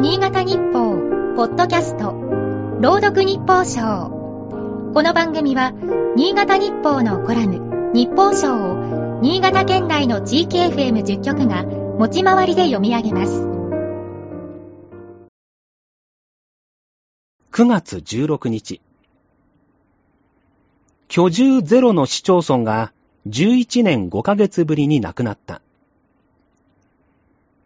[0.00, 0.96] 新潟日報、
[1.36, 2.12] ポッドキャスト、
[2.80, 4.08] 朗読日報賞。
[4.94, 5.74] この番組は、
[6.16, 13.42] 新潟日報のコラム、日報賞を、新潟県内の地域 FM10 局が、持ち回りで読み上げます。
[17.52, 18.80] 9月16日。
[21.08, 22.94] 居住ゼロの市町村が
[23.28, 25.60] 11年5ヶ月ぶりに亡くなった。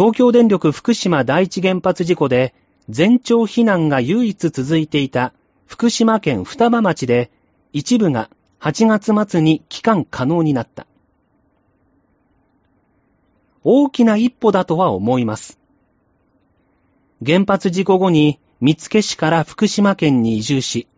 [0.00, 2.54] 東京電力福島第一原発事故で
[2.88, 5.34] 全町避難が唯一続いていた
[5.66, 7.30] 福島県双葉町で
[7.74, 8.30] 一部が
[8.60, 10.86] 8月末に帰還可能になった。
[13.62, 15.58] 大きな一歩だとは思います。
[17.22, 20.88] 原発事故後に見附市から福島県に移住し、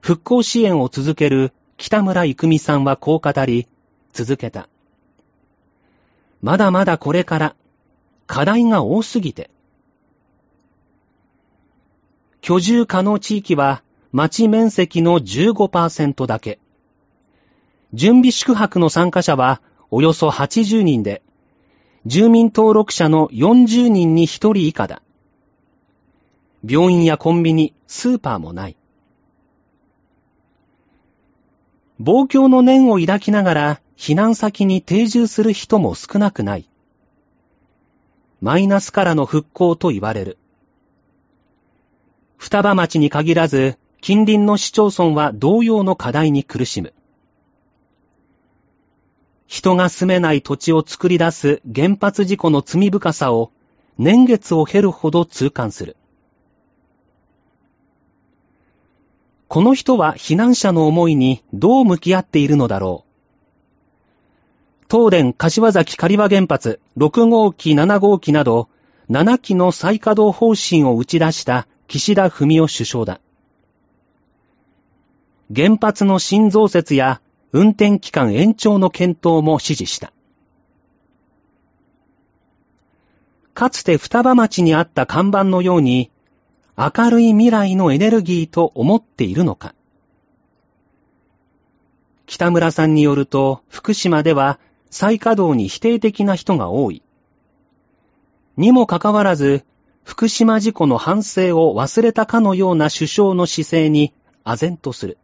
[0.00, 3.66] 復興支援を続ける北村郁美さんはこう語り、
[4.12, 4.68] 続けた。
[6.42, 7.56] まだまだこれから
[8.32, 9.50] 課題が多すぎて。
[12.40, 16.58] 居住可能地域は町面積の15%だけ。
[17.92, 21.20] 準備宿泊の参加者はおよそ80人で、
[22.06, 25.02] 住民登録者の40人に1人以下だ。
[26.66, 28.76] 病院やコンビニ、スーパーもない。
[32.00, 36.71] 望郷の念を抱きながら避難先に定住する人も少なくない。
[38.42, 40.36] マイナスからの復興と言われる。
[42.38, 46.92] 双葉町に限らず、近隣の市町村は同様の課題に苦しむ。
[49.46, 53.52] 人が住めない土地を作り出す原発事故の罪深さを
[53.96, 55.96] 年月を経るほど痛感する。
[59.46, 63.11] この人は避難者の思いにどう向き合っているのだろう。
[64.92, 68.68] 東電柏崎刈羽原発6号機7号機など
[69.08, 73.18] 7機の再稼働方針を打ち出した岸田文雄首相だ。
[75.56, 77.22] 原発の新増設や
[77.52, 80.12] 運転期間延長の検討も指示した。
[83.54, 86.10] かつて双葉町にあった看板のように
[86.76, 89.74] 明るい未来のエネルギーと思っているのか
[92.26, 94.58] 北村さんによると、福島では
[94.92, 97.02] 再稼働に否定的な人が多い。
[98.58, 99.64] にもかかわらず、
[100.04, 104.12] 福島事故の反省を忘れたかのような首相の姿勢に
[104.44, 105.16] 唖然とする。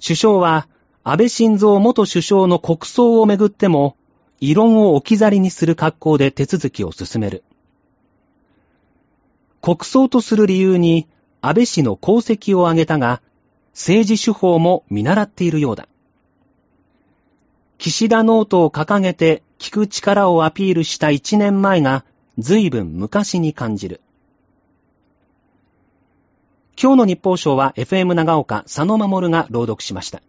[0.00, 0.68] 首相は、
[1.02, 3.96] 安倍晋三元首相の国葬をめぐっても、
[4.38, 7.42] 異論を置き去りにする格好で手続きを進める。
[9.60, 11.08] 国葬とする理由に
[11.40, 13.20] 安倍氏の功績を挙げたが、
[13.72, 15.88] 政治手法も見習っているようだ。
[17.80, 22.04] 岸田ノートを掲げて聞く力をアピールした一年前が
[22.36, 24.02] 随分昔に感じる。
[26.78, 30.20] 今日の日報賞は FM 長岡佐野守が朗読しました。